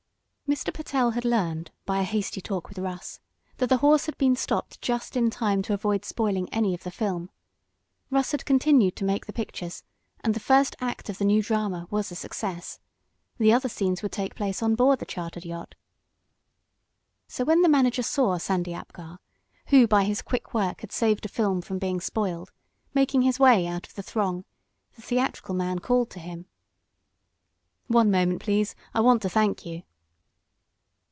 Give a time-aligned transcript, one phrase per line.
[0.51, 0.73] Mr.
[0.73, 3.21] Pertell had learned, by a hasty talk with Russ,
[3.55, 6.91] that the horse had been stopped just in time to avoid spoiling any of the
[6.91, 7.29] film.
[8.09, 9.81] Russ had continued to make the pictures
[10.19, 12.81] and the first act of the new drama was a success.
[13.37, 15.73] The other scenes would take place on board the chartered yacht.
[17.29, 19.19] So when the manager saw Sandy Apgar,
[19.67, 22.51] who by his quick work had saved a film from being spoiled,
[22.93, 24.43] making his way out of the throng,
[24.97, 26.45] the theatrical man called to him:
[27.87, 28.75] "One moment, please.
[28.93, 29.83] I want to thank you."